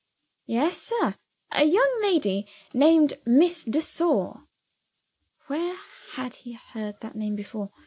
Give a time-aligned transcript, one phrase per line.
[0.47, 1.13] "Yes, sir.
[1.51, 4.47] A young lady named Miss de Sor."
[5.45, 5.77] Where
[6.13, 7.69] had he heard that name before?